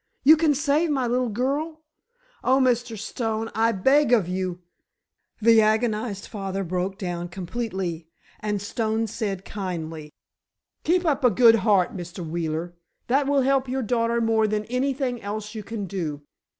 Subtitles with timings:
[0.23, 1.83] You can save my little girl?
[2.43, 2.97] Oh, Mr.
[2.97, 4.63] Stone, I beg of you——"
[5.39, 8.07] The agonized father broke down completely,
[8.39, 10.11] and Stone said, kindly:
[10.83, 12.27] "Keep up a good heart, Mr.
[12.27, 12.73] Wheeler.
[13.09, 16.23] That will help your daughter more than anything else you can do.